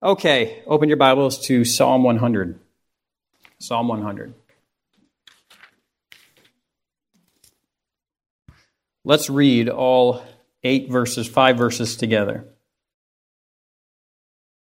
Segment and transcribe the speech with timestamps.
[0.00, 2.60] Okay, open your Bibles to Psalm 100.
[3.58, 4.32] Psalm 100.
[9.04, 10.22] Let's read all
[10.62, 12.44] eight verses, five verses together.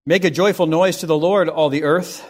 [0.05, 2.29] Make a joyful noise to the Lord, all the earth.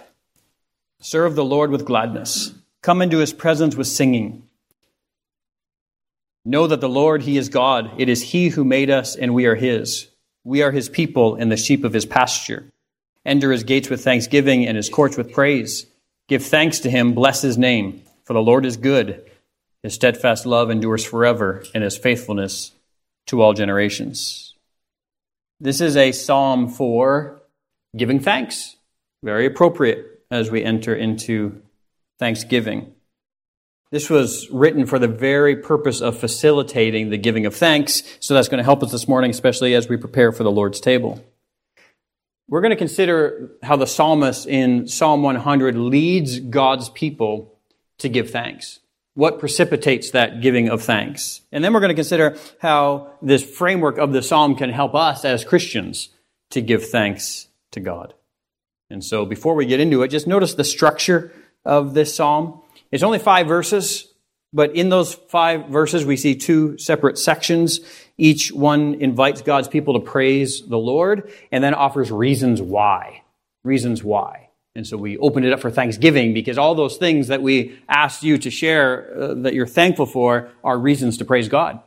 [1.02, 2.54] Serve the Lord with gladness.
[2.84, 4.48] Come into his presence with singing.
[6.46, 7.90] Know that the Lord, he is God.
[7.98, 10.10] It is he who made us, and we are his.
[10.44, 12.70] We are his people and the sheep of his pasture.
[13.26, 15.86] Enter his gates with thanksgiving and his courts with praise.
[16.28, 19.30] Give thanks to him, bless his name, for the Lord is good.
[19.82, 22.72] His steadfast love endures forever, and his faithfulness
[23.28, 24.54] to all generations.
[25.60, 27.42] This is a psalm for
[27.96, 28.76] giving thanks.
[29.24, 31.62] Very appropriate as we enter into
[32.20, 32.94] thanksgiving.
[33.92, 38.48] This was written for the very purpose of facilitating the giving of thanks, so that's
[38.48, 41.24] going to help us this morning, especially as we prepare for the Lord's table.
[42.54, 47.58] We're going to consider how the psalmist in Psalm 100 leads God's people
[47.98, 48.80] to give thanks.
[49.16, 51.42] What precipitates that giving of thanks?
[51.52, 55.26] And then we're going to consider how this framework of the psalm can help us
[55.26, 56.10] as Christians
[56.52, 58.14] to give thanks to God.
[58.88, 61.34] And so before we get into it, just notice the structure
[61.66, 62.62] of this psalm.
[62.92, 64.13] It's only five verses,
[64.54, 67.80] but in those five verses, we see two separate sections.
[68.18, 73.24] Each one invites God's people to praise the Lord and then offers reasons why.
[73.64, 74.50] Reasons why.
[74.76, 78.24] And so we opened it up for Thanksgiving because all those things that we asked
[78.24, 81.80] you to share uh, that you're thankful for are reasons to praise God.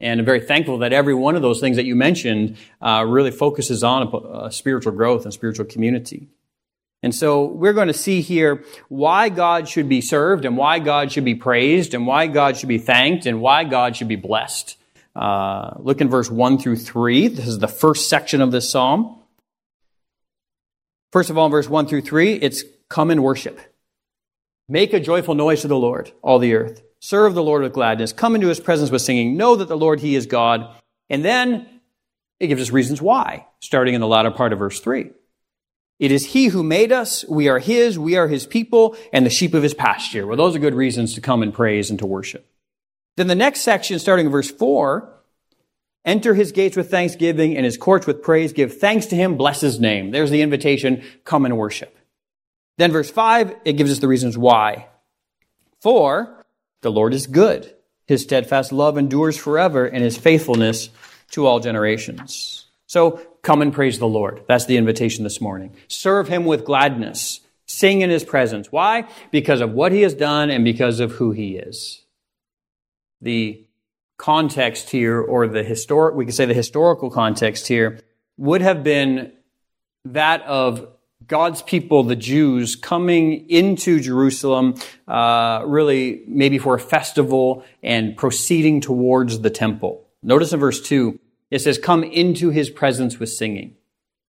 [0.00, 3.30] And I'm very thankful that every one of those things that you mentioned uh, really
[3.30, 6.28] focuses on spiritual growth and spiritual community.
[7.02, 11.10] And so we're going to see here why God should be served and why God
[11.12, 14.76] should be praised and why God should be thanked and why God should be blessed.
[15.16, 17.28] Uh, look in verse 1 through 3.
[17.28, 19.18] This is the first section of this psalm.
[21.10, 23.58] First of all, in verse 1 through 3, it's come and worship.
[24.68, 26.82] Make a joyful noise to the Lord, all the earth.
[27.00, 28.12] Serve the Lord with gladness.
[28.12, 29.36] Come into his presence with singing.
[29.36, 30.76] Know that the Lord, he is God.
[31.08, 31.66] And then
[32.38, 35.10] it gives us reasons why, starting in the latter part of verse 3.
[36.00, 37.26] It is He who made us.
[37.28, 37.98] We are His.
[37.98, 40.26] We are His people and the sheep of His pasture.
[40.26, 42.50] Well, those are good reasons to come and praise and to worship.
[43.18, 45.12] Then the next section, starting in verse 4,
[46.06, 48.54] enter His gates with thanksgiving and His courts with praise.
[48.54, 49.36] Give thanks to Him.
[49.36, 50.10] Bless His name.
[50.10, 51.04] There's the invitation.
[51.24, 51.94] Come and worship.
[52.78, 54.86] Then verse 5, it gives us the reasons why.
[55.82, 56.46] For
[56.80, 57.74] the Lord is good.
[58.06, 60.88] His steadfast love endures forever and His faithfulness
[61.32, 62.66] to all generations.
[62.86, 64.42] So come and praise the Lord.
[64.46, 65.74] That's the invitation this morning.
[65.88, 67.40] Serve him with gladness.
[67.66, 68.72] Sing in his presence.
[68.72, 69.08] Why?
[69.30, 72.04] Because of what he has done and because of who he is.
[73.20, 73.64] The
[74.18, 78.00] context here, or the historic, we could say the historical context here,
[78.36, 79.32] would have been
[80.04, 80.88] that of
[81.26, 84.74] God's people, the Jews, coming into Jerusalem,
[85.06, 90.06] uh, really maybe for a festival and proceeding towards the temple.
[90.22, 91.18] Notice in verse 2
[91.50, 93.76] it says, come into his presence with singing.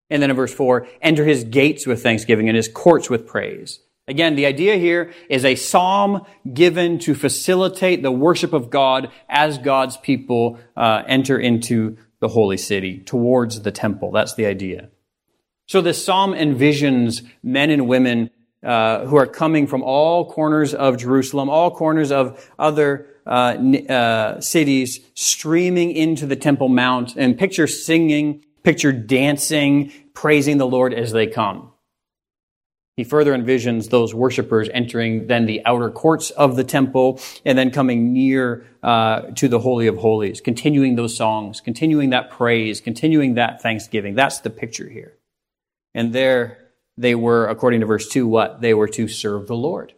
[0.09, 3.79] And then in verse 4, enter his gates with thanksgiving and his courts with praise.
[4.07, 9.57] Again, the idea here is a psalm given to facilitate the worship of God as
[9.57, 14.11] God's people uh, enter into the holy city, towards the temple.
[14.11, 14.89] That's the idea.
[15.67, 18.31] So this psalm envisions men and women
[18.63, 25.91] uh, who are coming from all corners of Jerusalem, all corners of other cities streaming
[25.91, 31.71] into the Temple Mount and picture singing, picture dancing, praising the Lord as they come.
[32.97, 37.71] He further envisions those worshippers entering then the outer courts of the temple and then
[37.71, 43.35] coming near uh, to the Holy of Holies, continuing those songs, continuing that praise, continuing
[43.35, 44.13] that thanksgiving.
[44.13, 45.17] That's the picture here.
[45.95, 46.57] And there
[46.97, 48.61] they were, according to verse 2, what?
[48.61, 49.93] They were to serve the Lord.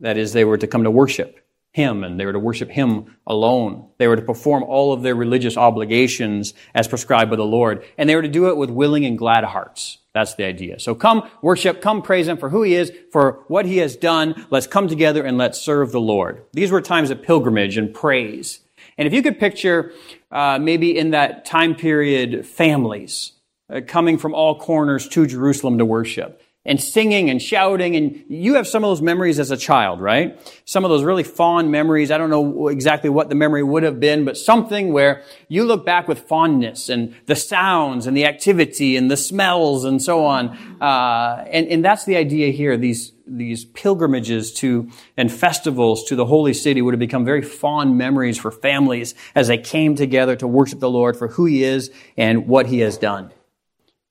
[0.00, 1.41] That is, they were to come to worship.
[1.72, 3.88] Him and they were to worship Him alone.
[3.98, 7.84] They were to perform all of their religious obligations as prescribed by the Lord.
[7.96, 9.98] And they were to do it with willing and glad hearts.
[10.12, 10.78] That's the idea.
[10.78, 14.46] So come worship, come praise Him for who He is, for what He has done.
[14.50, 16.44] Let's come together and let's serve the Lord.
[16.52, 18.60] These were times of pilgrimage and praise.
[18.98, 19.92] And if you could picture,
[20.30, 23.32] uh, maybe in that time period, families
[23.70, 27.96] uh, coming from all corners to Jerusalem to worship and singing and shouting.
[27.96, 30.38] And you have some of those memories as a child, right?
[30.64, 32.10] Some of those really fond memories.
[32.10, 35.84] I don't know exactly what the memory would have been, but something where you look
[35.84, 40.50] back with fondness and the sounds and the activity and the smells and so on.
[40.80, 42.76] Uh, and, and that's the idea here.
[42.76, 47.98] These, these pilgrimages to and festivals to the holy city would have become very fond
[47.98, 51.90] memories for families as they came together to worship the Lord for who he is
[52.16, 53.32] and what he has done.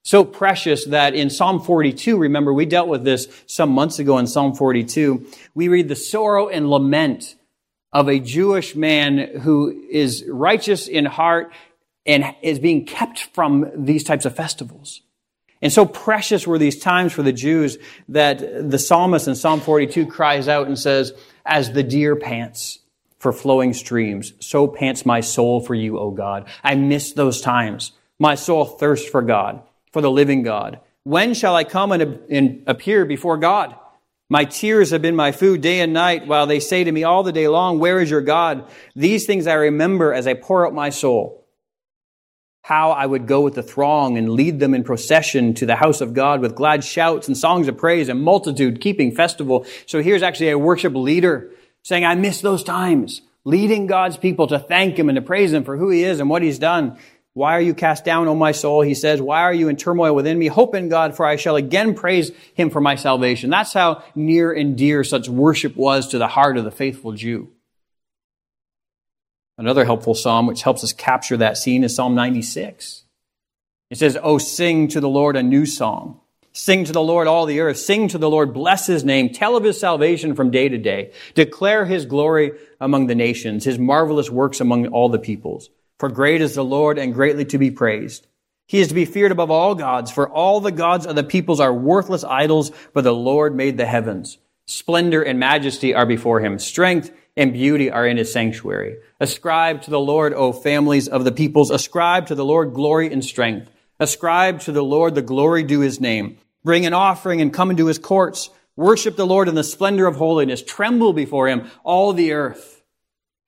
[0.04, 4.28] So precious that in Psalm 42, remember we dealt with this some months ago in
[4.28, 7.36] Psalm 42, we read the sorrow and lament
[7.94, 11.54] of a Jewish man who is righteous in heart
[12.06, 15.02] and is being kept from these types of festivals.
[15.62, 17.78] And so precious were these times for the Jews
[18.10, 18.40] that
[18.72, 21.14] the psalmist in Psalm 42 cries out and says,
[21.46, 22.80] as the deer pants
[23.20, 26.48] for flowing streams, so pants my soul for you, O God.
[26.64, 27.92] I miss those times.
[28.18, 29.62] My soul thirsts for God,
[29.92, 30.80] for the living God.
[31.04, 33.76] When shall I come and, appear before God?
[34.30, 37.24] My tears have been my food day and night while they say to me all
[37.24, 38.70] the day long, where is your God?
[38.96, 41.46] These things I remember as I pour out my soul.
[42.64, 46.00] How I would go with the throng and lead them in procession to the house
[46.00, 49.66] of God with glad shouts and songs of praise and multitude keeping festival.
[49.88, 51.52] So here's actually a worship leader
[51.84, 55.64] saying, I miss those times, leading God's people to thank Him and to praise Him
[55.64, 57.00] for who He is and what He's done.
[57.34, 58.82] Why are you cast down, O my soul?
[58.82, 60.48] He says, Why are you in turmoil within me?
[60.48, 63.50] Hope in God, for I shall again praise him for my salvation.
[63.50, 67.50] That's how near and dear such worship was to the heart of the faithful Jew.
[69.58, 73.06] Another helpful psalm which helps us capture that scene is Psalm 96.
[73.90, 76.20] It says, Oh, sing to the Lord a new song.
[76.54, 77.78] Sing to the Lord all the earth.
[77.78, 79.30] Sing to the Lord, bless his name.
[79.30, 81.14] Tell of his salvation from day to day.
[81.34, 85.70] Declare his glory among the nations, his marvelous works among all the peoples.
[86.02, 88.26] For great is the Lord and greatly to be praised.
[88.66, 91.60] He is to be feared above all gods, for all the gods of the peoples
[91.60, 94.40] are worthless idols, but the Lord made the heavens.
[94.66, 96.58] Splendor and majesty are before him.
[96.58, 98.96] Strength and beauty are in his sanctuary.
[99.20, 101.70] Ascribe to the Lord, O families of the peoples.
[101.70, 103.70] Ascribe to the Lord glory and strength.
[104.00, 106.40] Ascribe to the Lord the glory due his name.
[106.64, 108.50] Bring an offering and come into his courts.
[108.76, 110.64] Worship the Lord in the splendor of holiness.
[110.64, 112.81] Tremble before him, all the earth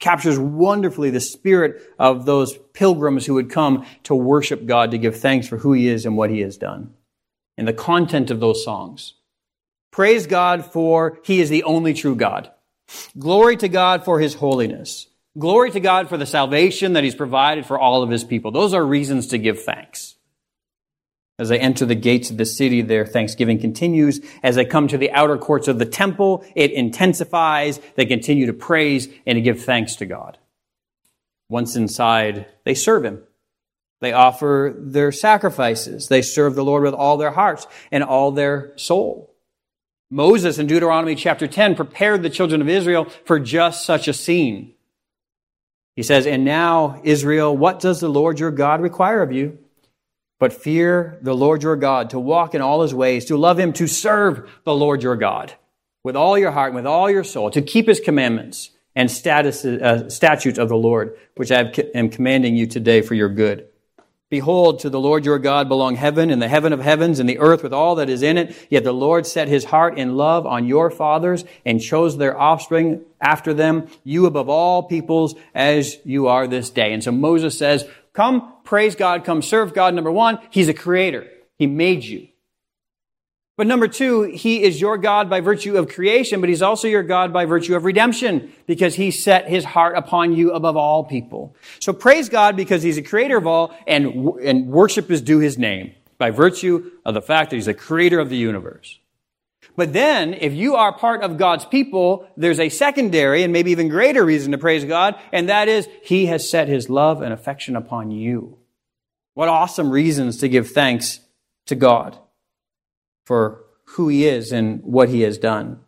[0.03, 5.15] captures wonderfully the spirit of those pilgrims who would come to worship God, to give
[5.15, 6.93] thanks for who He is and what He has done.
[7.57, 9.13] And the content of those songs.
[9.91, 12.51] Praise God for He is the only true God.
[13.17, 15.07] Glory to God for His holiness.
[15.39, 18.51] Glory to God for the salvation that He's provided for all of His people.
[18.51, 20.15] Those are reasons to give thanks.
[21.39, 24.21] As they enter the gates of the city, their thanksgiving continues.
[24.43, 27.79] As they come to the outer courts of the temple, it intensifies.
[27.95, 30.37] They continue to praise and to give thanks to God.
[31.49, 33.23] Once inside, they serve Him.
[33.99, 36.07] They offer their sacrifices.
[36.07, 39.33] They serve the Lord with all their hearts and all their soul.
[40.11, 44.73] Moses in Deuteronomy chapter 10 prepared the children of Israel for just such a scene.
[45.95, 49.57] He says, And now, Israel, what does the Lord your God require of you?
[50.43, 53.71] But fear the Lord your God, to walk in all his ways, to love him,
[53.71, 55.53] to serve the Lord your God
[56.03, 59.63] with all your heart and with all your soul, to keep his commandments and status,
[59.63, 63.67] uh, statutes of the Lord, which I am commanding you today for your good.
[64.29, 67.39] Behold, to the Lord your God belong heaven and the heaven of heavens and the
[67.39, 68.53] earth with all that is in it.
[68.69, 73.05] Yet the Lord set his heart in love on your fathers and chose their offspring
[73.21, 76.91] after them, you above all peoples as you are this day.
[76.91, 79.93] And so Moses says, Come praise God, come serve God.
[79.93, 81.27] Number one, He's a creator.
[81.57, 82.27] He made you.
[83.55, 87.03] But number two, He is your God by virtue of creation, but He's also your
[87.03, 91.55] God by virtue of redemption because He set His heart upon you above all people.
[91.79, 95.57] So praise God because He's a creator of all and, and worship is due His
[95.57, 98.99] name by virtue of the fact that He's the creator of the universe.
[99.75, 103.87] But then, if you are part of God's people, there's a secondary and maybe even
[103.87, 107.75] greater reason to praise God, and that is He has set His love and affection
[107.75, 108.57] upon you.
[109.33, 111.21] What awesome reasons to give thanks
[111.65, 112.17] to God
[113.25, 115.79] for who He is and what He has done.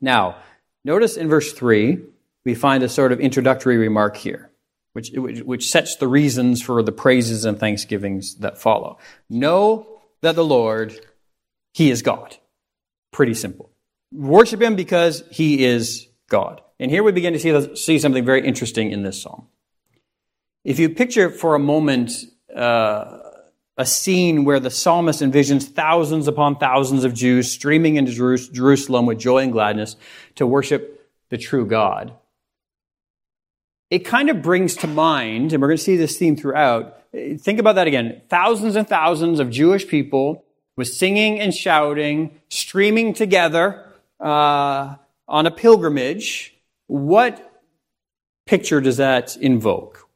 [0.00, 0.38] Now,
[0.84, 1.98] notice in verse 3,
[2.44, 4.50] we find a sort of introductory remark here,
[4.94, 8.98] which, which sets the reasons for the praises and thanksgivings that follow.
[9.30, 9.86] Know
[10.22, 10.92] that the Lord,
[11.72, 12.36] He is God.
[13.16, 13.70] Pretty simple.
[14.12, 16.60] Worship him because he is God.
[16.78, 19.46] And here we begin to see, see something very interesting in this psalm.
[20.64, 22.12] If you picture for a moment
[22.54, 23.20] uh,
[23.78, 28.12] a scene where the psalmist envisions thousands upon thousands of Jews streaming into
[28.52, 29.96] Jerusalem with joy and gladness
[30.34, 32.12] to worship the true God,
[33.88, 37.02] it kind of brings to mind, and we're going to see this theme throughout.
[37.14, 38.20] Think about that again.
[38.28, 40.44] Thousands and thousands of Jewish people
[40.76, 43.84] with singing and shouting, streaming together
[44.20, 46.54] uh, on a pilgrimage,
[46.86, 47.62] what
[48.46, 50.08] picture does that invoke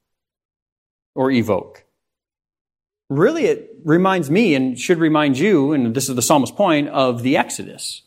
[1.15, 1.85] or evoke?
[3.09, 7.23] Really, it reminds me and should remind you, and this is the psalmist's point, of
[7.23, 8.03] the Exodus.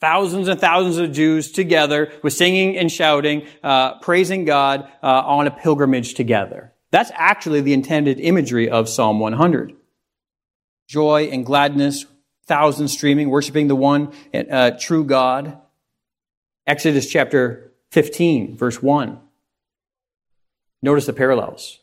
[0.00, 5.46] Thousands and thousands of Jews together with singing and shouting, uh, praising God uh, on
[5.46, 6.72] a pilgrimage together.
[6.90, 9.74] That's actually the intended imagery of Psalm 100.
[10.92, 12.04] Joy and gladness,
[12.44, 15.58] thousands streaming, worshiping the one uh, true God.
[16.66, 19.18] Exodus chapter 15, verse 1.
[20.82, 21.78] Notice the parallels.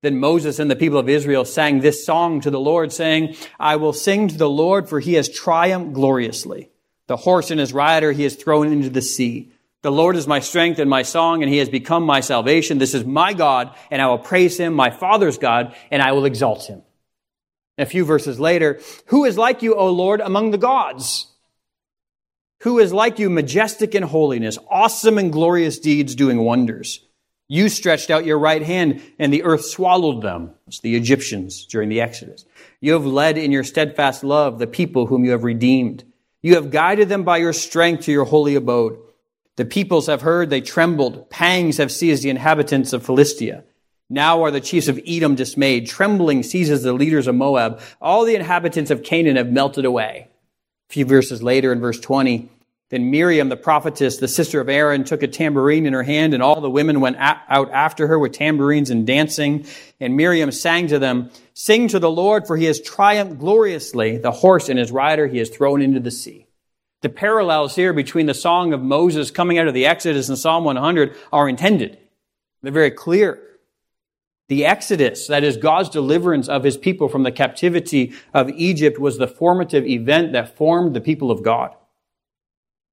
[0.00, 3.76] Then Moses and the people of Israel sang this song to the Lord, saying, I
[3.76, 6.70] will sing to the Lord, for he has triumphed gloriously.
[7.08, 9.52] The horse and his rider he has thrown into the sea.
[9.82, 12.78] The Lord is my strength and my song, and he has become my salvation.
[12.78, 16.24] This is my God, and I will praise him, my father's God, and I will
[16.24, 16.80] exalt him.
[17.76, 21.26] A few verses later, who is like you, O Lord, among the gods?
[22.62, 27.04] Who is like you, majestic in holiness, awesome in glorious deeds, doing wonders?
[27.48, 30.52] You stretched out your right hand, and the earth swallowed them.
[30.66, 32.46] It's the Egyptians during the Exodus.
[32.80, 36.04] You have led in your steadfast love the people whom you have redeemed.
[36.42, 38.98] You have guided them by your strength to your holy abode.
[39.56, 41.28] The peoples have heard, they trembled.
[41.28, 43.64] Pangs have seized the inhabitants of Philistia.
[44.10, 45.86] Now are the chiefs of Edom dismayed.
[45.86, 47.80] Trembling seizes the leaders of Moab.
[48.00, 50.28] All the inhabitants of Canaan have melted away.
[50.90, 52.50] A few verses later in verse 20,
[52.90, 56.42] then Miriam, the prophetess, the sister of Aaron, took a tambourine in her hand, and
[56.42, 59.66] all the women went out after her with tambourines and dancing.
[60.00, 64.18] And Miriam sang to them, Sing to the Lord, for he has triumphed gloriously.
[64.18, 66.46] The horse and his rider he has thrown into the sea.
[67.00, 70.64] The parallels here between the song of Moses coming out of the Exodus and Psalm
[70.64, 71.98] 100 are intended.
[72.62, 73.40] They're very clear.
[74.48, 79.16] The Exodus, that is God's deliverance of his people from the captivity of Egypt, was
[79.16, 81.74] the formative event that formed the people of God.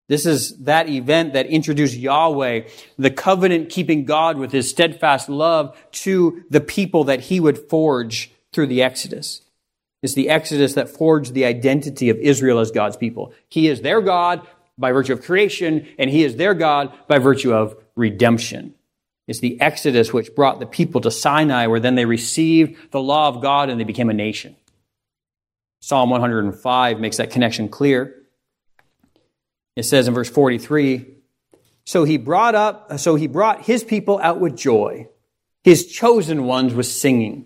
[0.08, 2.68] This is that event that introduced Yahweh,
[2.98, 8.32] the covenant keeping God with his steadfast love to the people that he would forge
[8.52, 9.42] through the Exodus.
[10.02, 13.34] It's the Exodus that forged the identity of Israel as God's people.
[13.48, 14.46] He is their God
[14.78, 18.74] by virtue of creation, and he is their God by virtue of redemption.
[19.32, 23.30] It's the Exodus which brought the people to Sinai, where then they received the law
[23.30, 24.58] of God and they became a nation.
[25.80, 28.14] Psalm 105 makes that connection clear.
[29.78, 31.06] It says in verse 43,
[31.86, 35.08] so he brought up, so he brought his people out with joy,
[35.64, 37.46] his chosen ones with singing.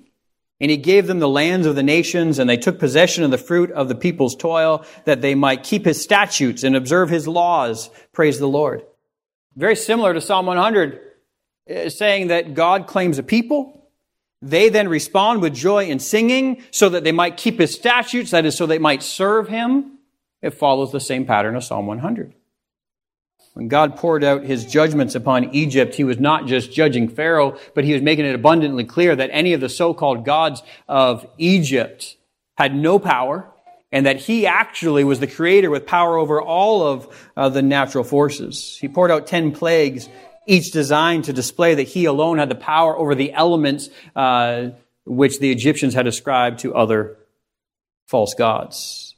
[0.59, 3.37] And he gave them the lands of the nations, and they took possession of the
[3.37, 7.91] fruit of the people's toil, that they might keep his statutes and observe his laws.
[8.11, 8.81] Praise the Lord.
[9.55, 10.99] Very similar to Psalm 100,
[11.67, 13.87] saying that God claims a people.
[14.41, 18.45] They then respond with joy and singing so that they might keep his statutes, that
[18.45, 19.97] is, so they might serve him.
[20.41, 22.33] It follows the same pattern of Psalm 100.
[23.53, 27.85] When God poured out his judgments upon Egypt, he was not just judging Pharaoh, but
[27.85, 32.17] he was making it abundantly clear that any of the so-called gods of Egypt
[32.57, 33.49] had no power
[33.93, 38.03] and that he actually was the creator with power over all of uh, the natural
[38.03, 38.77] forces.
[38.77, 40.09] He poured out 10 plagues
[40.45, 44.69] each designed to display that he alone had the power over the elements uh,
[45.05, 47.17] which the Egyptians had ascribed to other
[48.07, 49.15] false gods.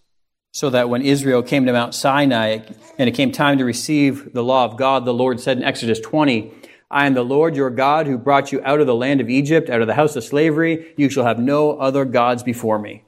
[0.53, 2.59] So that when Israel came to Mount Sinai
[2.97, 5.99] and it came time to receive the law of God, the Lord said in Exodus
[5.99, 6.51] 20,
[6.89, 9.69] I am the Lord your God who brought you out of the land of Egypt,
[9.69, 10.93] out of the house of slavery.
[10.97, 13.03] You shall have no other gods before me.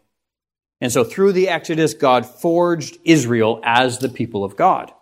[0.82, 4.94] And so through the Exodus, God forged Israel as the people of God.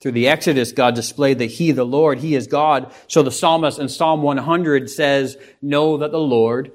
[0.00, 2.92] Through the Exodus, God displayed that He, the Lord, He is God.
[3.08, 6.70] So the psalmist in Psalm 100 says, Know that the Lord,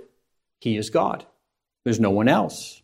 [0.59, 1.25] He is God.
[1.85, 2.81] There's no one else.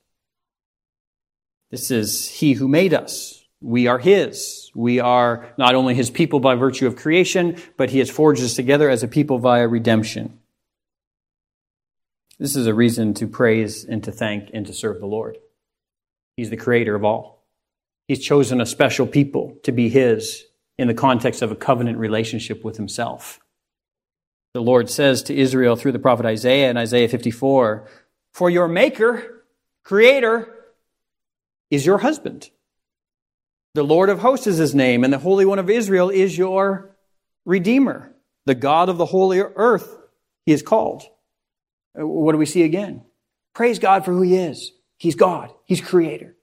[1.71, 3.43] This is He who made us.
[3.61, 4.71] We are His.
[4.73, 8.55] We are not only His people by virtue of creation, but He has forged us
[8.55, 10.39] together as a people via redemption.
[12.39, 15.37] This is a reason to praise and to thank and to serve the Lord.
[16.37, 17.38] He's the creator of all.
[18.09, 20.45] He's chosen a special people to be his
[20.79, 23.39] in the context of a covenant relationship with himself.
[24.55, 27.87] The Lord says to Israel through the prophet Isaiah in Isaiah 54,
[28.33, 29.43] For your maker,
[29.83, 30.51] creator,
[31.69, 32.49] is your husband.
[33.75, 36.95] The Lord of hosts is his name, and the Holy One of Israel is your
[37.45, 38.15] redeemer.
[38.47, 39.99] The God of the holy earth,
[40.47, 41.03] he is called.
[41.93, 43.03] What do we see again?
[43.53, 44.71] Praise God for who he is.
[44.97, 45.53] He's God.
[45.65, 46.35] He's creator.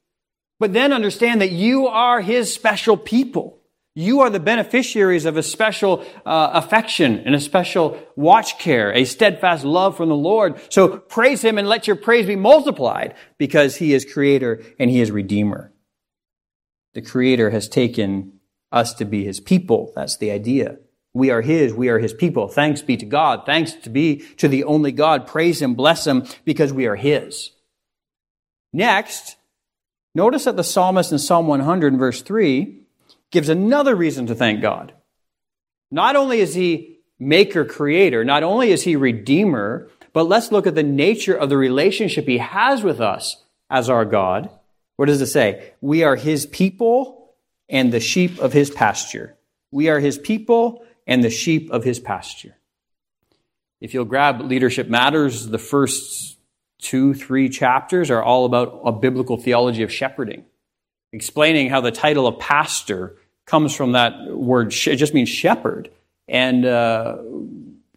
[0.59, 3.61] But then understand that you are his special people.
[3.95, 9.07] You are the beneficiaries of a special uh, affection and a special watch care, a
[9.07, 10.61] steadfast love from the Lord.
[10.71, 15.01] So praise him and let your praise be multiplied because he is creator and he
[15.01, 15.73] is redeemer.
[16.93, 18.35] The creator has taken
[18.71, 19.93] us to be his people.
[19.95, 20.77] That's the idea.
[21.15, 21.73] We are his.
[21.73, 22.49] We are his people.
[22.49, 23.45] Thanks be to God.
[23.47, 25.27] Thanks to be to the only God.
[25.27, 27.53] Praise him, bless him because we are his.
[28.75, 29.36] Next,
[30.16, 32.80] Notice that the psalmist in Psalm 100 verse 3
[33.30, 34.94] gives another reason to thank God.
[35.90, 40.75] Not only is he maker creator, not only is he redeemer, But let's look at
[40.75, 44.49] the nature of the relationship he has with us as our God.
[44.96, 45.75] What does it say?
[45.82, 47.35] We are his people
[47.68, 49.37] and the sheep of his pasture.
[49.70, 52.56] We are his people and the sheep of his pasture.
[53.78, 56.36] If you'll grab Leadership Matters, the first
[56.78, 60.45] two, three chapters are all about a biblical theology of shepherding,
[61.12, 65.90] explaining how the title of pastor comes from that word, it just means shepherd.
[66.28, 67.18] And uh,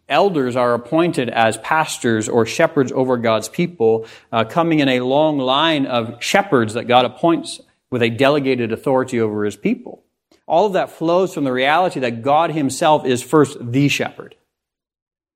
[0.08, 5.38] elders are appointed as pastors or shepherds over God's people, uh, coming in a long
[5.40, 10.04] line of shepherds that God appoints with a delegated authority over his people.
[10.48, 14.36] All of that flows from the reality that God himself is first the shepherd.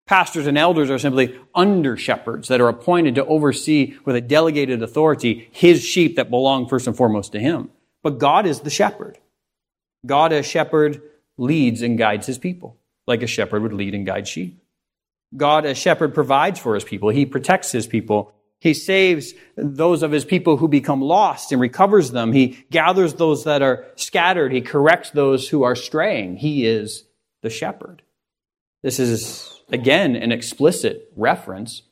[0.06, 4.84] Pastors and elders are simply under shepherds that are appointed to oversee with a delegated
[4.84, 7.70] authority his sheep that belong first and foremost to him.
[8.02, 9.18] But God is the shepherd.
[10.06, 11.02] God as shepherd
[11.38, 14.60] leads and guides his people like a shepherd would lead and guide sheep.
[15.36, 17.10] God as shepherd provides for his people.
[17.10, 18.34] He protects his people.
[18.60, 22.32] He saves those of his people who become lost and recovers them.
[22.32, 24.54] He gathers those that are scattered.
[24.54, 26.38] He corrects those who are straying.
[26.38, 27.06] He is
[27.42, 28.04] the shepherd.
[28.84, 31.84] This is, again, an explicit reference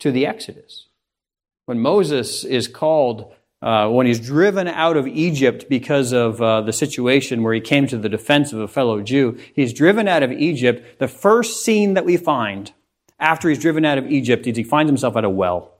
[0.00, 0.88] to the Exodus.
[1.66, 3.32] When Moses is called
[3.62, 7.86] uh, when he's driven out of Egypt because of uh, the situation where he came
[7.86, 10.98] to the defense of a fellow Jew, he's driven out of Egypt.
[10.98, 12.72] The first scene that we find
[13.18, 15.74] after he's driven out of Egypt is he finds himself at a well.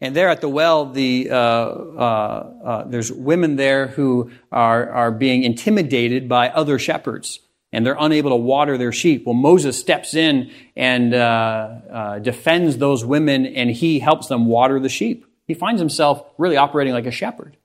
[0.00, 5.10] And there at the well, the, uh, uh, uh there's women there who are, are
[5.10, 7.40] being intimidated by other shepherds
[7.72, 9.24] and they're unable to water their sheep.
[9.26, 14.80] Well, Moses steps in and uh, uh, defends those women, and he helps them water
[14.80, 15.26] the sheep.
[15.46, 17.56] He finds himself really operating like a shepherd.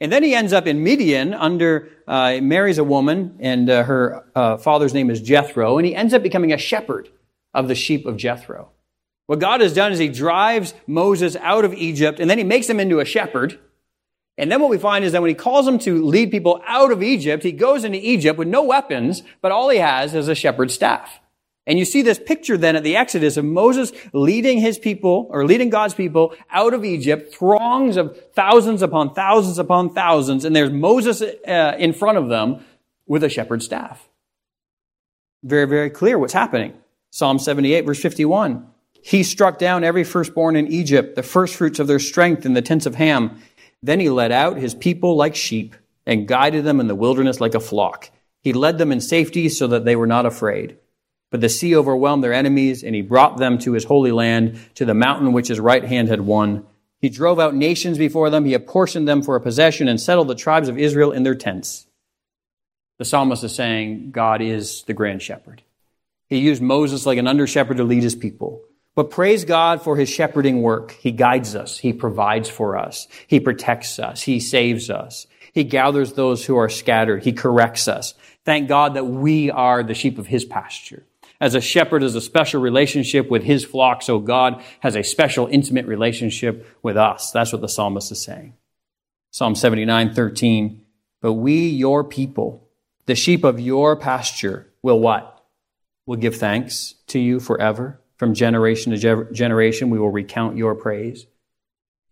[0.00, 4.24] And then he ends up in Midian under, uh, marries a woman, and uh, her
[4.34, 7.08] uh, father's name is Jethro, and he ends up becoming a shepherd
[7.52, 8.70] of the sheep of Jethro.
[9.26, 12.68] What God has done is he drives Moses out of Egypt, and then he makes
[12.68, 13.58] him into a shepherd.
[14.36, 16.90] And then what we find is that when he calls him to lead people out
[16.90, 20.34] of Egypt, he goes into Egypt with no weapons, but all he has is a
[20.34, 21.20] shepherd's staff.
[21.66, 25.46] And you see this picture then at the Exodus of Moses leading his people, or
[25.46, 30.70] leading God's people out of Egypt, throngs of thousands upon thousands upon thousands, and there's
[30.70, 32.62] Moses uh, in front of them
[33.06, 34.06] with a shepherd's staff.
[35.42, 36.74] Very, very clear what's happening.
[37.10, 38.66] Psalm 78 verse 51.
[39.00, 42.86] He struck down every firstborn in Egypt, the firstfruits of their strength in the tents
[42.86, 43.38] of Ham.
[43.84, 47.54] Then he led out his people like sheep and guided them in the wilderness like
[47.54, 48.10] a flock.
[48.40, 50.78] He led them in safety so that they were not afraid.
[51.30, 54.86] But the sea overwhelmed their enemies, and he brought them to his holy land, to
[54.86, 56.64] the mountain which his right hand had won.
[56.98, 60.34] He drove out nations before them, he apportioned them for a possession, and settled the
[60.34, 61.86] tribes of Israel in their tents.
[62.98, 65.60] The psalmist is saying God is the grand shepherd.
[66.30, 68.62] He used Moses like an under shepherd to lead his people.
[68.94, 70.92] But praise God for his shepherding work.
[70.92, 71.78] He guides us.
[71.78, 73.08] He provides for us.
[73.26, 74.22] He protects us.
[74.22, 75.26] He saves us.
[75.52, 77.24] He gathers those who are scattered.
[77.24, 78.14] He corrects us.
[78.44, 81.04] Thank God that we are the sheep of his pasture.
[81.40, 85.46] As a shepherd has a special relationship with his flock, so God has a special
[85.46, 87.32] intimate relationship with us.
[87.32, 88.54] That's what the psalmist is saying.
[89.32, 90.80] Psalm 79, 13.
[91.20, 92.68] But we, your people,
[93.06, 95.44] the sheep of your pasture, will what?
[96.06, 98.00] Will give thanks to you forever.
[98.16, 101.26] From generation to generation, we will recount your praise.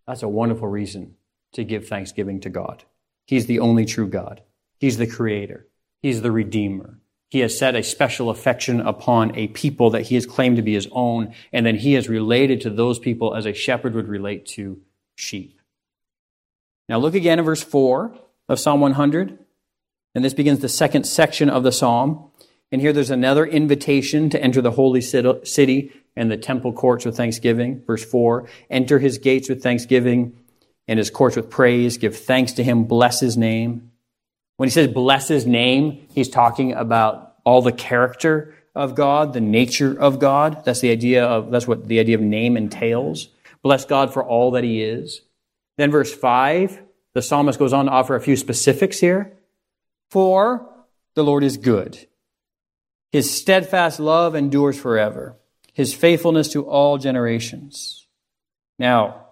[0.06, 1.14] That's a wonderful reason
[1.52, 2.84] to give thanksgiving to God.
[3.26, 4.42] He's the only true God.
[4.78, 5.68] He's the creator.
[6.00, 6.98] He's the redeemer.
[7.30, 10.74] He has set a special affection upon a people that he has claimed to be
[10.74, 14.44] his own, and then he has related to those people as a shepherd would relate
[14.46, 14.80] to
[15.14, 15.60] sheep.
[16.88, 18.14] Now look again at verse 4
[18.48, 19.38] of Psalm 100.
[20.14, 22.30] And this begins the second section of the psalm.
[22.72, 27.16] And here there's another invitation to enter the holy city and the temple courts with
[27.16, 27.82] thanksgiving.
[27.86, 30.38] Verse 4 Enter his gates with thanksgiving
[30.88, 31.98] and his courts with praise.
[31.98, 32.84] Give thanks to him.
[32.84, 33.92] Bless his name.
[34.56, 39.40] When he says bless his name, he's talking about all the character of God, the
[39.40, 40.64] nature of God.
[40.64, 43.28] That's the idea of, that's what the idea of name entails.
[43.62, 45.20] Bless God for all that he is.
[45.76, 46.80] Then verse 5,
[47.12, 49.32] the psalmist goes on to offer a few specifics here.
[50.10, 50.66] For
[51.14, 52.06] the Lord is good.
[53.12, 55.36] His steadfast love endures forever.
[55.74, 58.06] His faithfulness to all generations.
[58.78, 59.26] Now,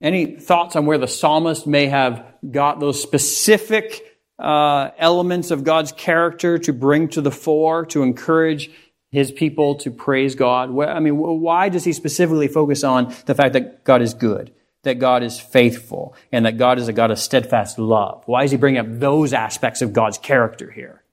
[0.00, 4.02] any thoughts on where the psalmist may have got those specific
[4.38, 8.70] uh, elements of God's character to bring to the fore to encourage
[9.12, 10.76] his people to praise God?
[10.80, 14.98] I mean, why does he specifically focus on the fact that God is good, that
[14.98, 18.22] God is faithful, and that God is a God of steadfast love?
[18.26, 21.04] Why is he bringing up those aspects of God's character here?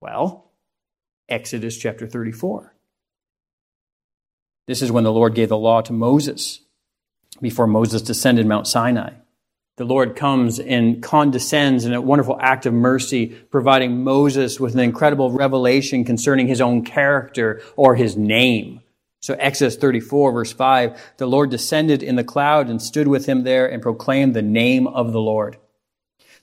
[0.00, 0.49] Well,
[1.30, 2.74] Exodus chapter 34.
[4.66, 6.60] This is when the Lord gave the law to Moses
[7.40, 9.14] before Moses descended Mount Sinai.
[9.76, 14.80] The Lord comes and condescends in a wonderful act of mercy, providing Moses with an
[14.80, 18.82] incredible revelation concerning his own character or his name.
[19.20, 23.44] So Exodus 34 verse 5, the Lord descended in the cloud and stood with him
[23.44, 25.56] there and proclaimed the name of the Lord.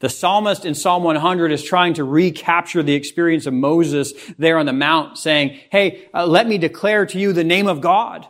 [0.00, 4.66] The psalmist in Psalm 100 is trying to recapture the experience of Moses there on
[4.66, 8.26] the mount, saying, Hey, uh, let me declare to you the name of God.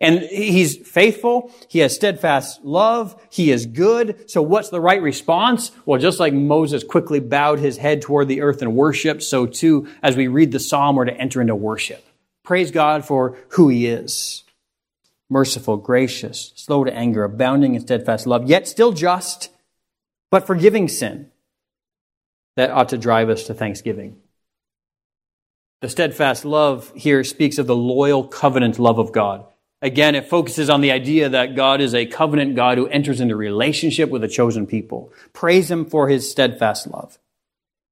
[0.00, 1.52] And he's faithful.
[1.68, 3.20] He has steadfast love.
[3.30, 4.30] He is good.
[4.30, 5.72] So what's the right response?
[5.86, 9.88] Well, just like Moses quickly bowed his head toward the earth and worshiped, so too,
[10.02, 12.04] as we read the psalm, we're to enter into worship.
[12.44, 14.44] Praise God for who he is.
[15.28, 19.50] Merciful, gracious, slow to anger, abounding in steadfast love, yet still just,
[20.30, 21.30] but forgiving sin.
[22.56, 24.16] That ought to drive us to thanksgiving.
[25.80, 29.44] The steadfast love here speaks of the loyal covenant love of God.
[29.80, 33.36] Again, it focuses on the idea that God is a covenant God who enters into
[33.36, 35.12] relationship with a chosen people.
[35.32, 37.18] Praise him for his steadfast love.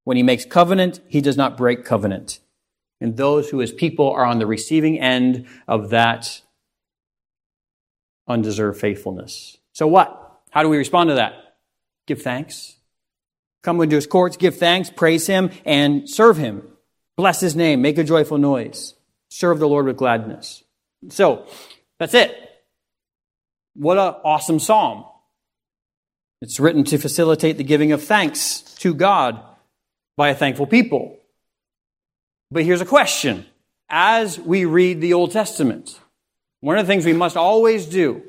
[0.02, 2.40] When he makes covenant, he does not break covenant.
[3.00, 6.42] And those who his people are on the receiving end of that
[8.26, 9.58] undeserved faithfulness.
[9.72, 10.40] So what?
[10.50, 11.45] How do we respond to that?
[12.06, 12.76] Give thanks.
[13.62, 16.62] Come into his courts, give thanks, praise him, and serve him.
[17.16, 18.94] Bless his name, make a joyful noise.
[19.28, 20.62] Serve the Lord with gladness.
[21.08, 21.46] So,
[21.98, 22.34] that's it.
[23.74, 25.04] What an awesome psalm.
[26.40, 29.40] It's written to facilitate the giving of thanks to God
[30.16, 31.18] by a thankful people.
[32.50, 33.46] But here's a question.
[33.88, 35.98] As we read the Old Testament,
[36.60, 38.22] one of the things we must always do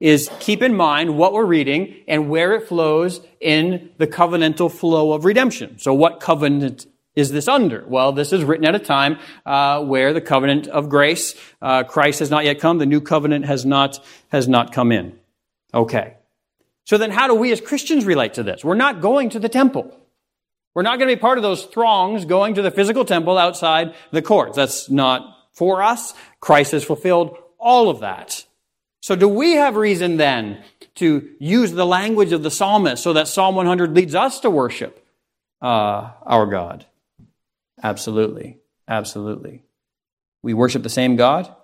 [0.00, 5.12] is keep in mind what we're reading and where it flows in the covenantal flow
[5.12, 5.78] of redemption.
[5.78, 7.84] So what covenant is this under?
[7.86, 12.20] Well, this is written at a time uh, where the covenant of grace, uh, Christ
[12.20, 12.78] has not yet come.
[12.78, 13.98] The new covenant has not
[14.30, 15.18] has not come in.
[15.74, 16.16] Okay.
[16.84, 18.64] So then, how do we as Christians relate to this?
[18.64, 19.96] We're not going to the temple.
[20.74, 23.94] We're not going to be part of those throngs going to the physical temple outside
[24.12, 24.56] the courts.
[24.56, 26.14] That's not for us.
[26.38, 28.44] Christ has fulfilled all of that.
[29.00, 30.62] So do we have reason then
[30.96, 35.04] to use the language of the psalmist so that Psalm 100 leads us to worship
[35.62, 36.86] uh, our God?
[37.82, 38.58] Absolutely.
[38.86, 39.62] Absolutely.
[40.42, 41.54] We worship the same God.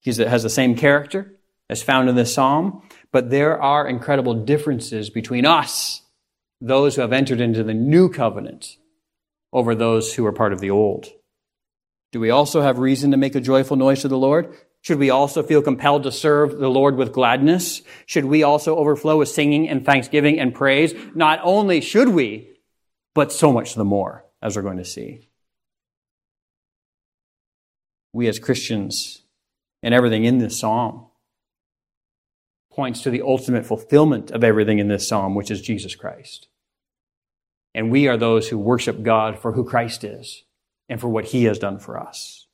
[0.00, 1.34] He has the same character
[1.68, 6.02] as found in this psalm, but there are incredible differences between us,
[6.60, 8.76] those who have entered into the new covenant,
[9.52, 11.06] over those who are part of the old.
[12.12, 14.54] Do we also have reason to make a joyful noise to the Lord?
[14.88, 17.82] Should we also feel compelled to serve the Lord with gladness?
[18.06, 20.94] Should we also overflow with singing and thanksgiving and praise?
[21.14, 22.56] Not only should we,
[23.14, 25.28] but so much the more, as we're going to see
[28.14, 29.24] we as Christians
[29.82, 31.04] and everything in this psalm
[32.72, 36.48] points to the ultimate fulfillment of everything in this psalm, which is Jesus Christ.
[37.74, 40.44] And we are those who worship God for who Christ is
[40.88, 42.47] and for what he has done for us.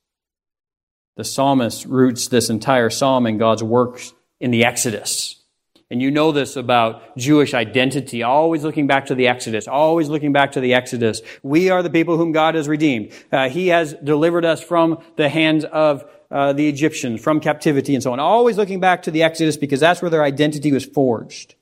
[1.17, 5.41] The psalmist roots this entire psalm in God's works in the Exodus.
[5.89, 10.33] And you know this about Jewish identity, always looking back to the Exodus, always looking
[10.33, 11.21] back to the Exodus.
[11.43, 13.13] We are the people whom God has redeemed.
[13.31, 18.01] Uh, he has delivered us from the hands of uh, the Egyptians, from captivity and
[18.01, 18.19] so on.
[18.19, 21.55] Always looking back to the Exodus because that's where their identity was forged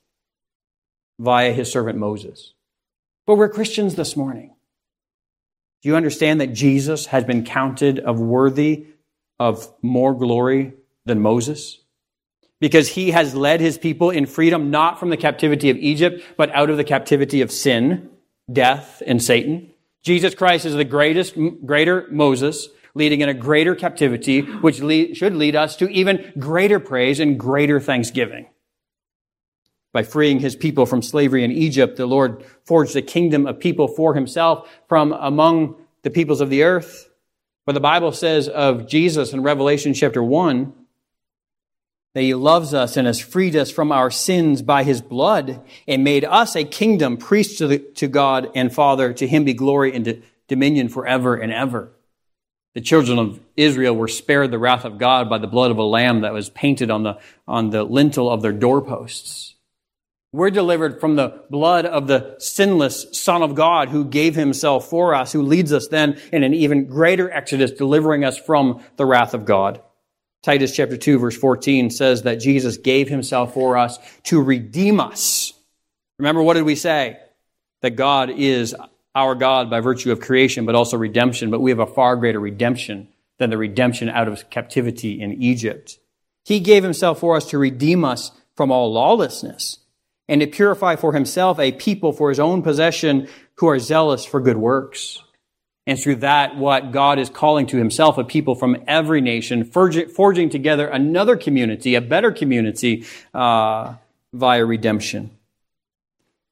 [1.18, 2.54] via his servant Moses.
[3.26, 4.54] But we're Christians this morning.
[5.82, 8.86] Do you understand that Jesus has been counted of worthy
[9.38, 11.80] of more glory than Moses?
[12.64, 16.50] because he has led his people in freedom, not from the captivity of Egypt, but
[16.54, 18.08] out of the captivity of sin,
[18.50, 19.70] death, and Satan.
[20.02, 25.36] Jesus Christ is the greatest, greater Moses, leading in a greater captivity, which lead, should
[25.36, 28.46] lead us to even greater praise and greater thanksgiving.
[29.92, 33.88] By freeing his people from slavery in Egypt, the Lord forged a kingdom of people
[33.88, 37.10] for himself from among the peoples of the earth.
[37.66, 40.72] But the Bible says of Jesus in Revelation chapter 1,
[42.14, 46.04] that he loves us and has freed us from our sins by his blood and
[46.04, 49.12] made us a kingdom, priests to, to God and Father.
[49.12, 51.90] To him be glory and dominion forever and ever.
[52.74, 55.82] The children of Israel were spared the wrath of God by the blood of a
[55.82, 59.53] lamb that was painted on the, on the lintel of their doorposts.
[60.34, 65.14] We're delivered from the blood of the sinless Son of God who gave himself for
[65.14, 69.34] us, who leads us then in an even greater exodus, delivering us from the wrath
[69.34, 69.80] of God.
[70.42, 75.52] Titus chapter 2 verse 14 says that Jesus gave himself for us to redeem us.
[76.18, 77.16] Remember, what did we say?
[77.82, 78.74] That God is
[79.14, 82.40] our God by virtue of creation, but also redemption, but we have a far greater
[82.40, 83.06] redemption
[83.38, 86.00] than the redemption out of captivity in Egypt.
[86.44, 89.78] He gave himself for us to redeem us from all lawlessness
[90.28, 94.40] and to purify for himself a people for his own possession who are zealous for
[94.40, 95.22] good works.
[95.86, 100.48] And through that, what God is calling to himself a people from every nation, forging,
[100.48, 103.94] together another community, a better community, uh,
[104.32, 105.30] via redemption.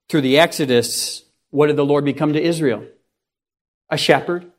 [0.09, 2.85] Through the Exodus, what did the Lord become to Israel?
[3.89, 4.53] A shepherd.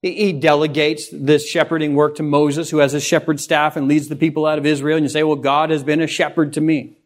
[0.00, 4.16] He delegates this shepherding work to Moses, who has a shepherd staff and leads the
[4.16, 4.96] people out of Israel.
[4.96, 6.96] And you say, well, God has been a shepherd to me.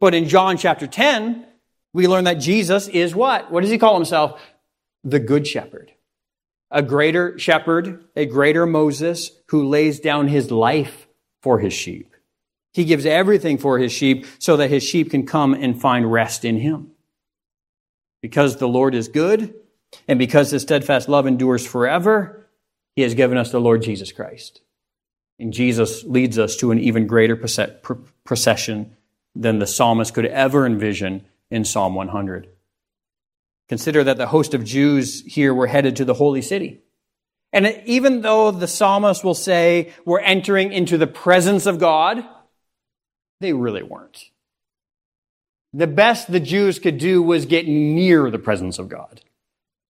[0.00, 1.44] But in John chapter 10,
[1.92, 3.50] we learn that Jesus is what?
[3.50, 4.40] What does he call himself?
[5.04, 5.92] The good shepherd.
[6.70, 11.08] A greater shepherd, a greater Moses who lays down his life
[11.42, 12.14] for his sheep.
[12.72, 16.44] He gives everything for his sheep so that his sheep can come and find rest
[16.44, 16.92] in him.
[18.20, 19.54] Because the Lord is good
[20.06, 22.46] and because his steadfast love endures forever,
[22.94, 24.60] he has given us the Lord Jesus Christ.
[25.38, 27.36] And Jesus leads us to an even greater
[28.24, 28.96] procession
[29.38, 32.48] than the psalmist could ever envision in Psalm 100.
[33.68, 36.80] Consider that the host of Jews here were headed to the holy city.
[37.52, 42.24] And even though the psalmist will say we're entering into the presence of God,
[43.40, 44.24] they really weren't.
[45.72, 49.20] The best the Jews could do was get near the presence of God.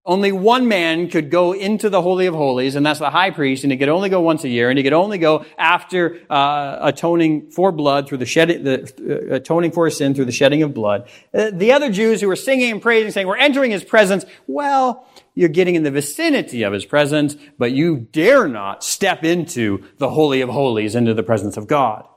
[0.08, 3.66] Only one man could go into the Holy of Holies, and that's the high priest,
[3.66, 6.78] and he could only go once a year, and he could only go after uh,
[6.80, 10.74] atoning for blood through the shedding, the, uh, atoning for sin through the shedding of
[10.74, 11.10] blood.
[11.34, 15.06] Uh, the other Jews who were singing and praising, saying, "We're entering his presence." Well,
[15.36, 20.12] you're getting in the vicinity of his presence, but you dare not step into the
[20.12, 22.08] Holy of Holies, into the presence of God.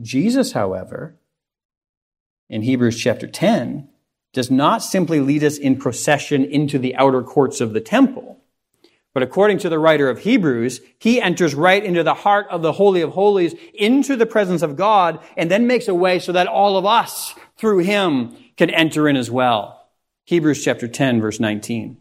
[0.00, 1.18] Jesus, however,
[2.48, 3.88] in Hebrews chapter 10,
[4.38, 8.38] does not simply lead us in procession into the outer courts of the temple.
[9.12, 12.70] But according to the writer of Hebrews, he enters right into the heart of the
[12.70, 16.46] Holy of Holies, into the presence of God, and then makes a way so that
[16.46, 19.88] all of us, through him, can enter in as well.
[20.26, 21.96] Hebrews chapter 10, verse 19.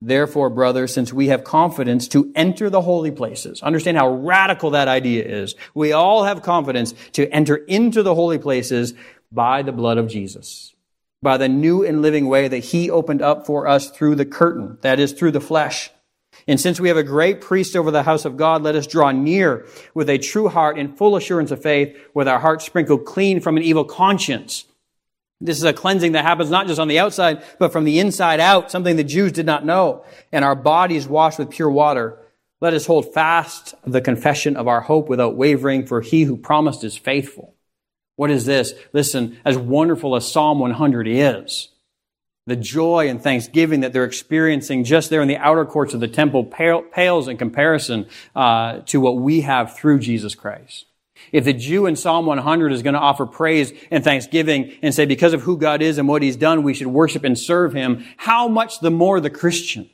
[0.00, 4.88] Therefore, brothers, since we have confidence to enter the holy places, understand how radical that
[4.88, 5.54] idea is.
[5.74, 8.94] We all have confidence to enter into the holy places
[9.30, 10.72] by the blood of Jesus
[11.26, 14.78] by the new and living way that he opened up for us through the curtain,
[14.82, 15.90] that is, through the flesh.
[16.46, 19.10] And since we have a great priest over the house of God, let us draw
[19.10, 23.40] near with a true heart in full assurance of faith, with our hearts sprinkled clean
[23.40, 24.66] from an evil conscience.
[25.40, 28.38] This is a cleansing that happens not just on the outside, but from the inside
[28.38, 30.04] out, something the Jews did not know.
[30.30, 32.20] And our bodies washed with pure water.
[32.60, 36.84] Let us hold fast the confession of our hope without wavering, for he who promised
[36.84, 37.55] is faithful.
[38.16, 38.74] What is this?
[38.92, 41.68] Listen, as wonderful as Psalm 100 is,
[42.46, 46.08] the joy and thanksgiving that they're experiencing just there in the outer courts of the
[46.08, 50.86] temple pales in comparison uh, to what we have through Jesus Christ.
[51.32, 55.06] If the Jew in Psalm 100 is going to offer praise and thanksgiving and say,
[55.06, 58.04] because of who God is and what He's done, we should worship and serve Him,
[58.16, 59.90] how much the more the Christian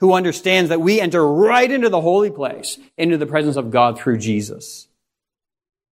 [0.00, 3.98] who understands that we enter right into the holy place, into the presence of God
[3.98, 4.88] through Jesus.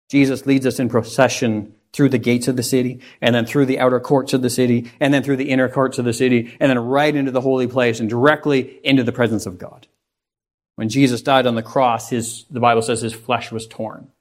[0.09, 3.79] Jesus leads us in procession through the gates of the city, and then through the
[3.79, 6.69] outer courts of the city, and then through the inner courts of the city, and
[6.69, 9.87] then right into the holy place and directly into the presence of God.
[10.75, 14.11] When Jesus died on the cross, his, the Bible says his flesh was torn.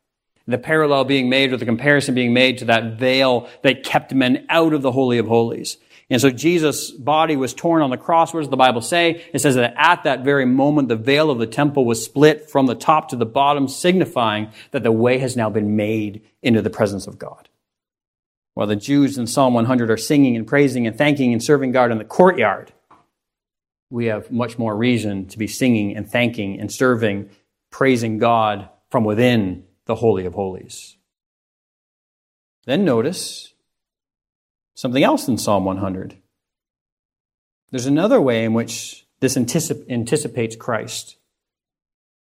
[0.47, 4.47] The parallel being made or the comparison being made to that veil that kept men
[4.49, 5.77] out of the Holy of Holies.
[6.11, 8.33] And so Jesus' body was torn on the cross.
[8.33, 9.27] What does the Bible say?
[9.35, 12.67] It says that at that very moment, the veil of the temple was split from
[12.67, 16.71] the top to the bottom, signifying that the way has now been made into the
[16.71, 17.49] presence of God.
[18.55, 21.93] While the Jews in Psalm 100 are singing and praising and thanking and serving God
[21.93, 22.73] in the courtyard,
[23.91, 27.31] we have much more reason to be singing and thanking and serving,
[27.71, 30.97] praising God from within the Holy of Holies.
[32.65, 33.53] Then notice
[34.79, 36.17] something else in Psalm 100.
[37.73, 41.17] There's another way in which this anticip- anticipates Christ.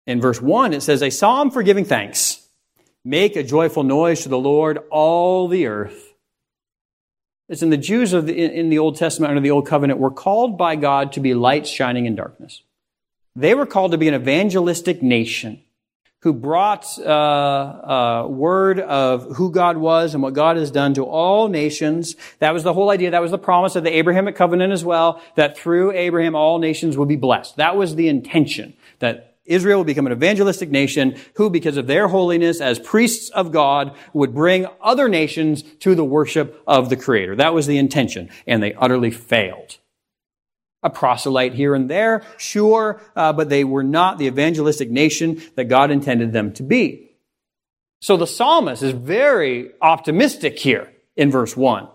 [0.05, 2.47] In verse 1, it says, A psalm for giving thanks.
[3.03, 6.13] Make a joyful noise to the Lord, all the earth.
[7.49, 10.11] It's in the Jews of the, in the Old Testament under the Old Covenant were
[10.11, 12.61] called by God to be lights shining in darkness.
[13.35, 15.63] They were called to be an evangelistic nation
[16.23, 21.03] who brought uh, uh, word of who God was and what God has done to
[21.03, 22.15] all nations.
[22.39, 23.11] That was the whole idea.
[23.11, 26.97] That was the promise of the Abrahamic covenant as well, that through Abraham all nations
[26.97, 27.57] would be blessed.
[27.57, 32.07] That was the intention, that Israel would become an evangelistic nation who, because of their
[32.07, 37.35] holiness as priests of God, would bring other nations to the worship of the Creator.
[37.35, 39.77] That was the intention, and they utterly failed
[40.83, 45.65] a proselyte here and there, sure, uh, but they were not the evangelistic nation that
[45.65, 47.11] God intended them to be.
[48.01, 51.87] So the psalmist is very optimistic here in verse 1.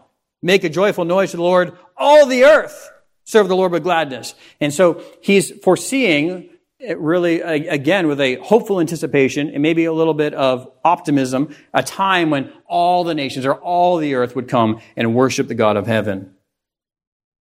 [0.43, 2.91] Make a joyful noise to the Lord, all the earth.
[3.25, 4.35] Serve the Lord with gladness.
[4.61, 6.49] And so he's foreseeing
[6.81, 12.31] really, again, with a hopeful anticipation and maybe a little bit of optimism, a time
[12.31, 15.87] when all the nations or all the earth would come and worship the God of
[15.87, 16.35] heaven.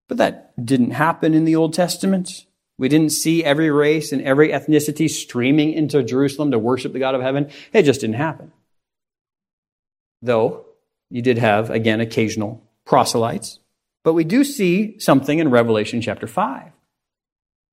[0.07, 2.45] But that didn't happen in the Old Testament.
[2.77, 7.15] We didn't see every race and every ethnicity streaming into Jerusalem to worship the God
[7.15, 7.49] of heaven.
[7.73, 8.51] It just didn't happen.
[10.21, 10.65] Though
[11.09, 13.59] you did have, again, occasional proselytes.
[14.03, 16.71] But we do see something in Revelation chapter 5,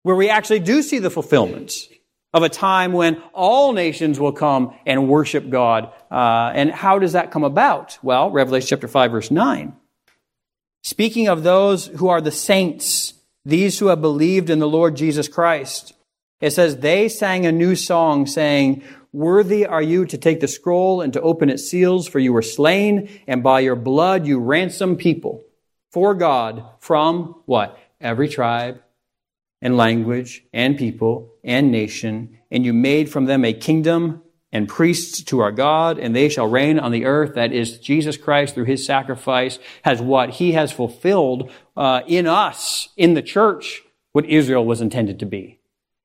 [0.03, 1.89] where we actually do see the fulfillment
[2.33, 5.93] of a time when all nations will come and worship God.
[6.11, 7.99] Uh, and how does that come about?
[8.03, 9.77] Well, Revelation chapter 5, verse 9.
[10.83, 13.15] Speaking of those who are the saints,
[13.45, 15.95] these who have believed in the Lord Jesus Christ,
[16.41, 21.01] it says, they sang a new song saying, Worthy are you to take the scroll
[21.01, 24.99] and to open its seals, for you were slain, and by your blood you ransomed
[24.99, 25.45] people
[25.91, 27.79] for God from what?
[28.01, 28.83] Every tribe
[29.61, 35.23] and language and people and nation, and you made from them a kingdom and priests
[35.25, 37.35] to our God, and they shall reign on the earth.
[37.35, 42.91] That is, Jesus Christ through his sacrifice has what he has fulfilled uh, in us,
[42.97, 45.59] in the church, what Israel was intended to be.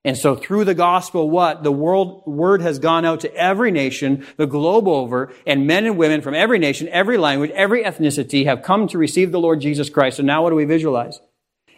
[0.06, 1.64] And so through the gospel, what?
[1.64, 5.98] The world, word has gone out to every nation, the globe over, and men and
[5.98, 9.90] women from every nation, every language, every ethnicity have come to receive the Lord Jesus
[9.90, 10.20] Christ.
[10.20, 11.20] And now what do we visualize?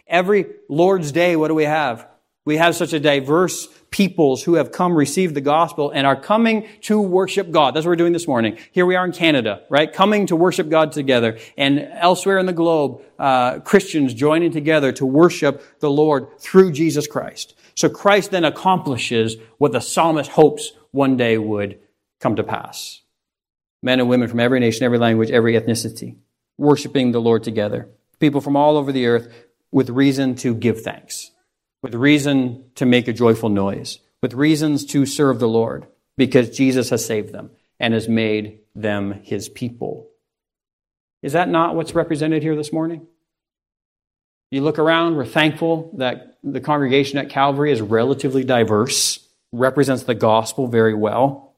[0.06, 2.06] Every Lord's Day, what do we have?
[2.44, 6.66] We have such a diverse peoples who have come receive the gospel and are coming
[6.82, 7.74] to worship God.
[7.74, 8.56] That's what we're doing this morning.
[8.70, 9.92] Here we are in Canada, right?
[9.92, 11.38] Coming to worship God together.
[11.56, 17.06] And elsewhere in the globe, uh, Christians joining together to worship the Lord through Jesus
[17.06, 17.54] Christ.
[17.74, 21.80] So Christ then accomplishes what the psalmist hopes one day would
[22.20, 23.00] come to pass.
[23.82, 26.16] Men and women from every nation, every language, every ethnicity,
[26.58, 27.88] worshiping the Lord together.
[28.20, 29.32] People from all over the earth
[29.72, 31.30] with reason to give thanks
[31.82, 36.90] with reason to make a joyful noise, with reasons to serve the Lord, because Jesus
[36.90, 40.08] has saved them and has made them his people.
[41.22, 43.06] Is that not what's represented here this morning?
[44.50, 50.14] You look around, we're thankful that the congregation at Calvary is relatively diverse, represents the
[50.14, 51.54] gospel very well.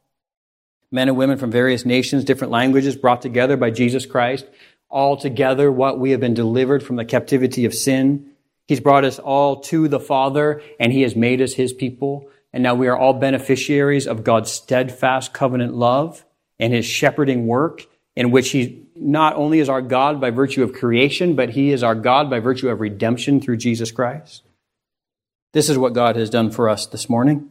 [0.90, 4.46] Men and women from various nations, different languages brought together by Jesus Christ,
[4.90, 8.31] all together what we have been delivered from the captivity of sin
[8.66, 12.28] He's brought us all to the Father and He has made us His people.
[12.52, 16.24] And now we are all beneficiaries of God's steadfast covenant love
[16.58, 20.72] and His shepherding work in which He not only is our God by virtue of
[20.72, 24.42] creation, but He is our God by virtue of redemption through Jesus Christ.
[25.52, 27.50] This is what God has done for us this morning.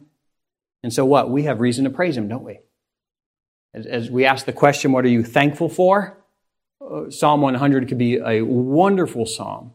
[0.82, 1.30] And so what?
[1.30, 2.60] We have reason to praise Him, don't we?
[3.74, 6.18] As, as we ask the question, what are you thankful for?
[6.80, 9.74] Uh, psalm 100 could be a wonderful psalm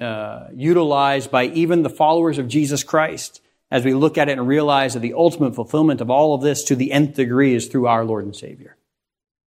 [0.00, 4.46] uh, utilized by even the followers of Jesus Christ as we look at it and
[4.46, 7.86] realize that the ultimate fulfillment of all of this to the nth degree is through
[7.86, 8.76] our Lord and Savior.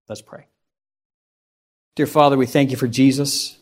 [0.07, 0.47] Let's pray.
[1.95, 3.57] Dear Father, we thank you for Jesus.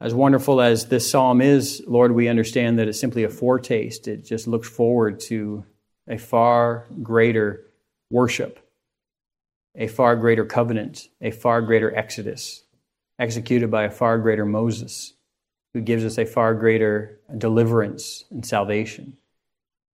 [0.00, 4.08] As wonderful as this psalm is, Lord, we understand that it's simply a foretaste.
[4.08, 5.64] It just looks forward to
[6.08, 7.66] a far greater
[8.10, 8.58] worship,
[9.76, 12.64] a far greater covenant, a far greater exodus
[13.22, 15.14] executed by a far greater Moses,
[15.72, 19.16] who gives us a far greater deliverance and salvation.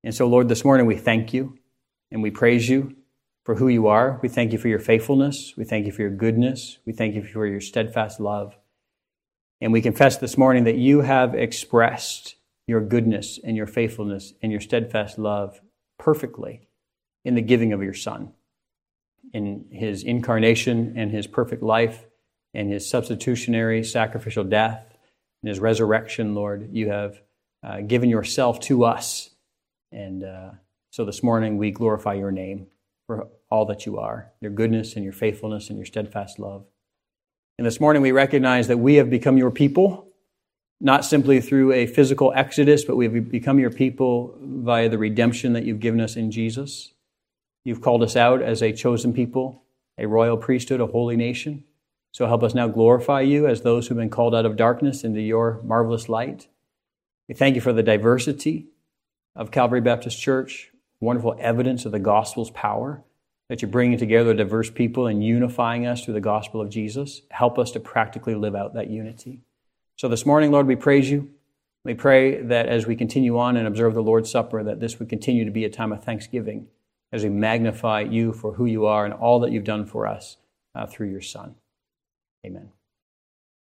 [0.03, 1.59] And so, Lord, this morning we thank you
[2.11, 2.97] and we praise you
[3.45, 4.19] for who you are.
[4.23, 5.53] We thank you for your faithfulness.
[5.59, 6.79] We thank you for your goodness.
[6.87, 8.57] We thank you for your steadfast love.
[9.61, 12.37] And we confess this morning that you have expressed
[12.67, 15.61] your goodness and your faithfulness and your steadfast love
[15.98, 16.69] perfectly
[17.27, 18.33] in the giving of your Son,
[19.35, 22.08] in his incarnation and his perfect life
[22.55, 24.96] and his substitutionary sacrificial death
[25.42, 27.21] and his resurrection, Lord, you have
[27.63, 29.31] uh, given yourself to us.
[29.92, 30.51] And uh,
[30.90, 32.67] so this morning we glorify your name
[33.07, 36.65] for all that you are, your goodness and your faithfulness and your steadfast love.
[37.59, 40.09] And this morning we recognize that we have become your people
[40.81, 45.65] not simply through a physical exodus, but we've become your people via the redemption that
[45.65, 46.92] you've given us in Jesus.
[47.65, 49.65] You've called us out as a chosen people,
[49.99, 51.65] a royal priesthood, a holy nation.
[52.13, 55.21] So help us now glorify you as those who've been called out of darkness into
[55.21, 56.48] your marvelous light.
[57.29, 58.69] We thank you for the diversity
[59.37, 63.02] of Calvary Baptist Church, wonderful evidence of the gospel's power,
[63.48, 67.23] that you're bringing together diverse people and unifying us through the gospel of Jesus.
[67.31, 69.42] Help us to practically live out that unity.
[69.96, 71.31] So this morning, Lord, we praise you.
[71.85, 75.09] We pray that as we continue on and observe the Lord's Supper, that this would
[75.09, 76.69] continue to be a time of thanksgiving
[77.13, 80.37] as we magnify you for who you are and all that you've done for us
[80.75, 81.54] uh, through your Son.
[82.47, 82.77] Amen.